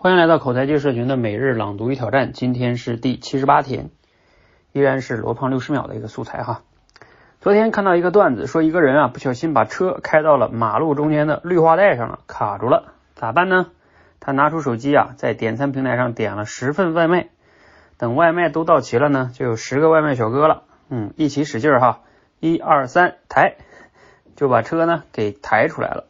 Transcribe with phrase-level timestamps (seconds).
[0.00, 3.90] 欢迎来到口才界社群的每日朗读与挑战，今天是第七十八天，
[4.70, 6.62] 依然是罗胖六十秒的一个素材哈。
[7.40, 13.72] 昨天看到一个段子，说一个人啊不小心把车开到了马路中间的绿化带上了，卡住了，咋办呢？
[14.20, 17.30] 他拿出手机啊，在点餐平台上点了十份外卖，
[17.96, 22.02] 等外卖都到齐了呢，就有十个外卖小哥了，嗯，一起使劲哈，
[22.38, 23.56] 一二三，抬，
[24.36, 26.04] 就把车呢给抬出来了。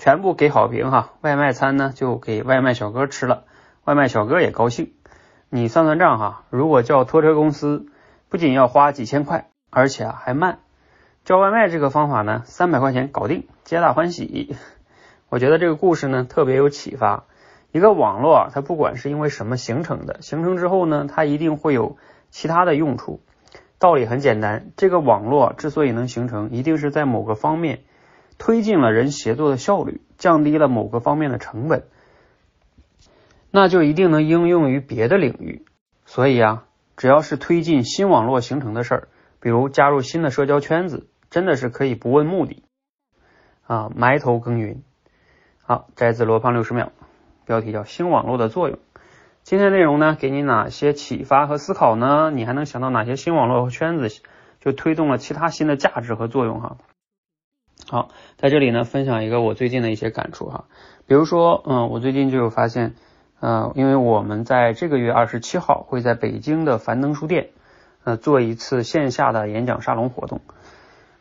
[0.00, 3.44] 全部给好评哈，外卖餐呢就给外卖小哥吃了，
[3.84, 4.94] 外卖小哥也高兴。
[5.50, 7.84] 你算算账哈，如果叫拖车公司，
[8.30, 10.60] 不仅要花几千块，而且啊还慢。
[11.26, 14.56] 叫外卖这个方法呢，三百块钱搞定，皆大欢喜。
[15.28, 17.24] 我觉得这个故事呢特别有启发。
[17.70, 21.98] 一个网络啊，它不管是因为什么形成的，形成之后呢，它一定会有
[22.30, 23.20] 其他的用处。
[23.78, 27.80] 道理很简单，这个网络之所以能形成，一定是在某个方面。
[28.40, 31.84] 推进了人协作的效率，降低了某个方面的成本，
[33.50, 35.66] 那就一定能应用于别的领域。
[36.06, 36.64] 所以啊，
[36.96, 39.08] 只要是推进新网络形成的事儿，
[39.40, 42.64] 比如加入新的社交圈子，真的是可以不问目的
[43.66, 44.82] 啊，埋头耕耘。
[45.62, 46.92] 好，摘自罗胖六十秒，
[47.44, 48.78] 标题叫新网络的作用。
[49.42, 52.30] 今天内容呢，给你哪些启发和思考呢？
[52.34, 54.08] 你还能想到哪些新网络和圈子
[54.60, 56.78] 就推动了其他新的价值和作用哈？
[57.90, 60.66] 好，在这里呢，分享一个我最近的一些感触哈。
[61.08, 62.94] 比如说，嗯，我最近就有发现，
[63.40, 67.48] 呃，因为我们在这个月二十七号会在北京的樊登书店，
[68.04, 70.40] 呃，做一次线下的演讲沙龙活动。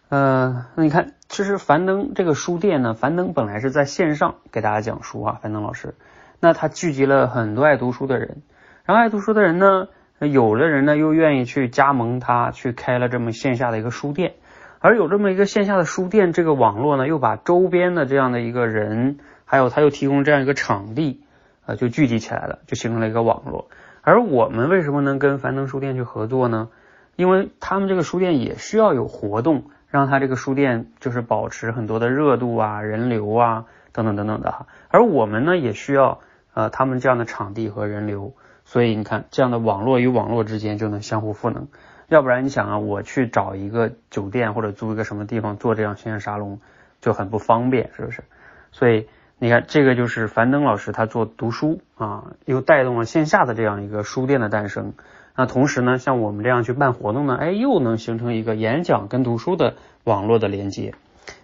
[0.09, 5.95] 呃，那你看，其实樊登这个书店呢，樊登本来是在线上给大家讲书啊，樊登老师，
[6.39, 8.43] 那他聚集了很多爱读书的人，
[8.85, 9.87] 然后爱读书的人呢，
[10.19, 14.33] 有的人呢又愿意去加盟他，去开了这么线下的一个书店。
[14.79, 21.21] 而有这么一个线下的书店，这个网络呢，又把周边的这样的一个人，还有他又提供这样一个场地，
[21.65, 23.67] 呃，就聚集起来了，就形成了一个网络。
[24.01, 26.69] 而我们为什么能跟樊登书店去合作呢？
[27.17, 34.67] 因为他们这个书店也需要有活动，让他这个书店就是保持很多的热度啊、人流啊等等等等的哈。
[34.87, 36.21] 而我们呢，也需要
[36.53, 38.33] 呃他们这样的场地和人流，
[38.69, 41.69] 所以你看，这样的网络与网络之间就能相互赋能。
[42.07, 46.59] 要不然你想啊，我去找一个酒店或者租一个什么地方做这样线下沙龙
[47.01, 48.23] 就很不方便，是不是？
[48.71, 49.07] 所以
[49.39, 54.93] 你看，这个就是樊登老师他做读书啊，又带动了线下的这样一个书店的诞生。
[55.35, 60.93] 那同时呢，像我们这样去办活动呢，哎，又能形成一个演讲跟读书的网络的连接，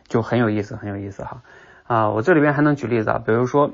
[0.08, 1.42] 就很有意思，很有意思哈。
[1.88, 3.72] 啊，我这里边还能举例子啊，比如说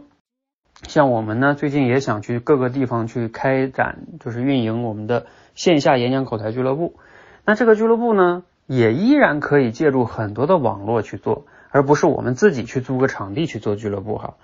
[0.88, 5.26] 像我们呢，最近也想去各个地方去开展，就是运营我们的。
[5.54, 6.96] 线下演讲口才俱乐部，
[7.44, 14.36] 那这个俱乐部呢，也依然可以借助很多的网络去做，而不是我们自己去租个场地去做俱乐部哈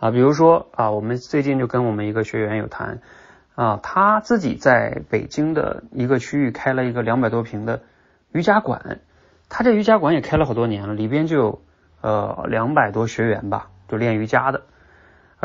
[0.00, 2.98] 啊，比如说啊，我们最近就跟我们一个学员有谈
[3.54, 7.82] 啊，他自己在北京的一个区域开了一个两百多平的
[8.32, 8.98] 瑜伽馆，
[9.48, 11.62] 他这瑜伽馆也开了好多年了，里边就有
[12.00, 14.62] 呃两百多学员吧，就练瑜伽的。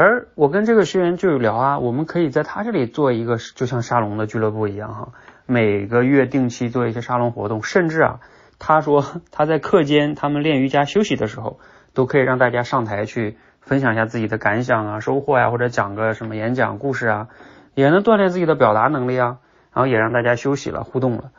[0.02, 5.10] 而我跟这个学员就有聊啊，我们可以在他这里做一个就像沙龙的俱乐部一样哈，
[5.46, 8.20] 每个月定期做一些沙龙活动，甚至啊，
[8.58, 11.60] 他说他在课间他们练瑜伽休息的时候，
[11.94, 17.28] 都可以让大家上台去分享一下自己的感想啊、收获呀，或者讲个什么演讲故事啊，
[17.76, 19.38] 也能锻炼自己的表达能力啊，
[19.72, 21.30] 然后也让大家休息了、互动了。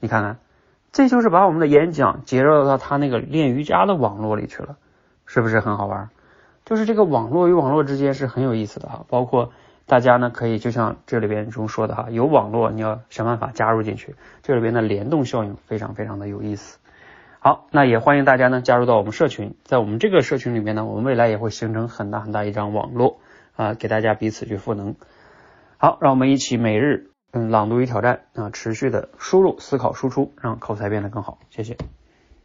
[0.00, 0.38] 你看看，
[0.90, 4.74] 这就是把我们的演讲接入到他那个练瑜伽的网络里去了，
[5.24, 6.08] 是不是很好玩？
[6.68, 9.52] 就是这个网络与网络之间是很有意思的哈，包括
[9.86, 16.78] 大家呢可以就像这里边中说的哈，有网络你要想办法加入进去，这里边的联动效应非常非常的有意思。
[17.40, 23.16] 好，那也欢迎大家呢加入到我们社群，在我们这个社群里面呢，我们未来也会形成很大很大一张网络
[23.56, 24.94] 啊，给大家彼此去赋能。
[25.78, 31.38] 好，让我们一起每日嗯朗读与挑战啊，持续的输入、思考、输出，让口才变得更好。
[31.48, 31.78] 谢谢。